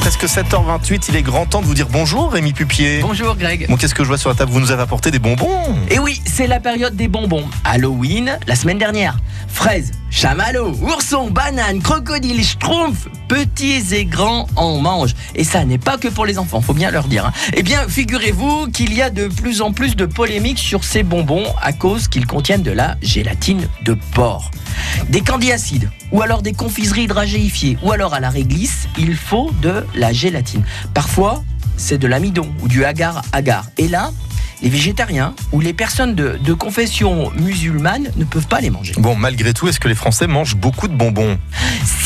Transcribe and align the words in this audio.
Presque 0.00 0.24
7h28, 0.24 1.04
il 1.10 1.16
est 1.16 1.22
grand 1.22 1.44
temps 1.44 1.60
de 1.60 1.66
vous 1.66 1.74
dire 1.74 1.86
bonjour 1.90 2.32
Rémi 2.32 2.54
Pupier. 2.54 3.00
Bonjour 3.02 3.36
Greg. 3.36 3.66
Bon, 3.68 3.76
qu'est-ce 3.76 3.94
que 3.94 4.02
je 4.02 4.08
vois 4.08 4.16
sur 4.16 4.30
la 4.30 4.34
table 4.34 4.50
Vous 4.50 4.58
nous 4.60 4.70
avez 4.72 4.82
apporté 4.82 5.10
des 5.10 5.18
bonbons 5.18 5.46
Et 5.90 5.98
oui, 5.98 6.22
c'est 6.24 6.46
la 6.46 6.58
période 6.58 6.96
des 6.96 7.06
bonbons. 7.06 7.44
Halloween, 7.64 8.38
la 8.46 8.56
semaine 8.56 8.78
dernière. 8.78 9.18
Fraises, 9.48 9.92
chamallows, 10.10 10.74
oursons, 10.82 11.30
bananes, 11.30 11.82
crocodiles, 11.82 12.42
schtroumpfs, 12.44 13.08
petits 13.28 13.82
et 13.94 14.06
grands 14.06 14.46
en 14.56 14.78
mangent. 14.78 15.14
Et 15.34 15.44
ça 15.44 15.64
n'est 15.66 15.78
pas 15.78 15.98
que 15.98 16.08
pour 16.08 16.24
les 16.24 16.38
enfants, 16.38 16.62
faut 16.62 16.72
bien 16.74 16.90
leur 16.90 17.04
dire. 17.06 17.26
hein. 17.26 17.32
Eh 17.52 17.62
bien, 17.62 17.86
figurez-vous 17.86 18.68
qu'il 18.72 18.94
y 18.94 19.02
a 19.02 19.10
de 19.10 19.28
plus 19.28 19.60
en 19.60 19.72
plus 19.72 19.96
de 19.96 20.06
polémiques 20.06 20.58
sur 20.60 20.82
ces 20.82 21.02
bonbons 21.02 21.44
à 21.60 21.74
cause 21.74 22.08
qu'ils 22.08 22.26
contiennent 22.26 22.62
de 22.62 22.72
la 22.72 22.96
gélatine 23.02 23.68
de 23.84 23.94
porc. 24.14 24.50
Des 25.10 25.20
candis 25.20 25.52
acides, 25.52 25.90
ou 26.12 26.22
alors 26.22 26.42
des 26.42 26.52
confiseries 26.52 27.04
hydragéifiées, 27.04 27.78
ou 27.82 27.92
alors 27.92 28.14
à 28.14 28.20
la 28.20 28.30
réglisse, 28.30 28.88
il 28.98 29.14
faut 29.16 29.50
de 29.62 29.84
la 29.94 30.12
gélatine. 30.12 30.64
Parfois, 30.94 31.42
c'est 31.76 31.98
de 31.98 32.06
l'amidon 32.06 32.48
ou 32.62 32.68
du 32.68 32.84
agar-agar. 32.84 33.64
Et 33.78 33.88
là, 33.88 34.10
les 34.62 34.68
végétariens 34.68 35.34
ou 35.52 35.60
les 35.60 35.72
personnes 35.72 36.14
de, 36.14 36.38
de 36.44 36.52
confession 36.52 37.30
musulmane 37.36 38.10
ne 38.16 38.24
peuvent 38.24 38.46
pas 38.46 38.60
les 38.60 38.68
manger. 38.68 38.92
Bon, 38.98 39.14
malgré 39.16 39.54
tout, 39.54 39.68
est-ce 39.68 39.80
que 39.80 39.88
les 39.88 39.94
Français 39.94 40.26
mangent 40.26 40.56
beaucoup 40.56 40.86
de 40.88 40.94
bonbons? 40.94 41.38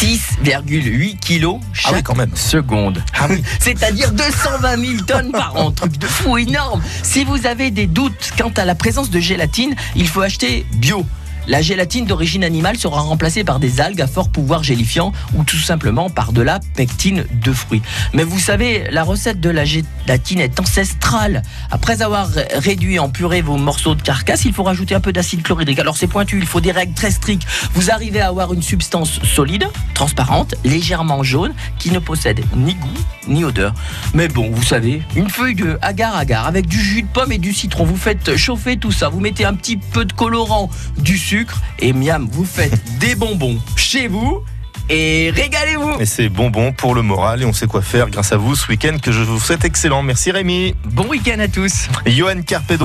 6,8 0.01 1.19
kilos 1.19 1.59
chaque 1.73 1.93
Ah 1.93 1.97
oui, 1.97 2.03
quand 2.05 2.15
même. 2.15 2.31
seconde. 2.37 3.03
Ah 3.19 3.27
oui. 3.29 3.43
C'est-à-dire 3.59 4.13
220 4.13 4.77
000 4.77 4.93
tonnes 5.05 5.33
par 5.33 5.57
an. 5.57 5.71
Truc 5.75 5.99
de 5.99 6.07
fou 6.07 6.39
énorme. 6.39 6.81
Si 7.03 7.25
vous 7.25 7.47
avez 7.47 7.71
des 7.73 7.87
doutes 7.87 8.33
quant 8.39 8.53
à 8.57 8.65
la 8.65 8.75
présence 8.77 9.11
de 9.11 9.19
gélatine, 9.19 9.75
il 9.97 10.09
faut 10.09 10.21
acheter 10.21 10.65
bio. 10.75 11.05
La 11.47 11.61
gélatine 11.61 12.07
d'origine 12.07 12.45
animale 12.45 12.79
sera 12.79 13.01
remplacée 13.01 13.45
par 13.45 13.59
des 13.59 13.81
algues 13.81 14.01
à 14.01 14.07
fort 14.07 14.31
pouvoir 14.31 14.63
gélifiant 14.63 15.13
ou 15.35 15.45
tout 15.45 15.59
simplement 15.59 16.11
par 16.11 16.33
de 16.33 16.43
la 16.43 16.61
pectine 16.75 17.25
de 17.31 17.53
fruits. 17.53 17.83
Mais 18.13 18.25
vous 18.25 18.39
savez, 18.39 18.89
la 18.91 19.03
recette 19.03 19.41
de 19.41 19.51
la 19.51 19.65
gélatine 19.65 20.41
est 20.41 20.59
ancestrale. 20.59 21.43
Après 21.71 22.03
avoir 22.03 22.29
réduit 22.55 22.99
en 22.99 23.09
purée 23.09 23.43
vos 23.43 23.57
morceaux 23.57 23.95
de 23.95 24.03
carcasse, 24.03 24.45
il 24.45 24.53
faut 24.53 24.63
rajouter 24.63 24.95
un 24.95 25.01
peu 25.01 25.13
d'acide 25.13 25.43
chlorhydrique. 25.43 25.79
Alors 25.79 25.97
c'est 25.97 26.07
pointu, 26.07 26.39
il 26.39 26.47
faut 26.47 26.61
des 26.61 26.73
règles 26.73 26.95
très 26.95 27.11
strictes. 27.11 27.47
Vous 27.75 27.91
arrivez 27.91 28.21
à 28.21 28.29
avoir 28.29 28.53
une 28.55 28.63
substance 28.63 29.21
solide, 29.23 29.69
transparente, 29.95 30.55
légèrement 30.65 31.23
jaune, 31.23 31.55
qui 31.79 31.91
ne 31.91 31.99
possède 31.99 32.41
ni 32.57 32.75
goût 32.75 32.89
ni 33.29 33.45
odeur. 33.45 33.75
Mais 34.15 34.29
bon, 34.29 34.51
vous 34.51 34.63
savez, 34.63 35.03
une 35.17 35.31
feuille 35.31 35.55
de 35.55 35.79
agar-agar 35.83 36.47
avec 36.47 36.67
du 36.67 36.81
jus 36.81 37.03
de 37.03 37.09
pomme 37.09 37.33
et 37.33 37.39
du 37.39 37.53
citron. 37.53 37.85
Vous 37.85 37.97
faites 37.97 38.37
chauffer 38.37 38.77
tout 38.77 38.93
ça, 38.93 39.09
vous 39.09 39.21
mettez 39.21 39.45
un 39.45 39.55
petit 39.55 39.77
peu 39.77 40.05
de 40.05 40.13
colorant, 40.13 40.71
du 40.99 41.19
sucre 41.19 41.61
et 41.79 41.93
miam, 41.93 42.29
vous 42.31 42.45
faites 42.45 42.81
des 42.99 43.15
bonbons 43.15 43.59
chez 43.77 44.09
vous 44.09 44.43
et 44.91 45.33
régalez-vous. 45.35 46.01
Et 46.01 46.07
c'est 46.07 46.29
bonbon 46.29 46.73
pour 46.73 46.95
le 46.95 47.03
moral 47.03 47.43
et 47.43 47.45
on 47.47 47.53
sait 47.53 47.67
quoi 47.67 47.81
faire 47.81 48.11
grâce 48.11 48.33
à 48.33 48.37
vous 48.37 48.55
ce 48.55 48.69
week-end 48.69 48.97
que 49.03 49.13
je 49.13 49.23
vous 49.23 49.41
souhaite 49.41 49.65
excellent. 49.65 50.03
Merci 50.03 50.31
Rémi. 50.31 50.75
Bon 50.85 51.07
week-end 51.07 51.39
à 51.39 51.49
tous. 51.49 51.89
Johan 52.07 52.43
Carpedo. 52.47 52.83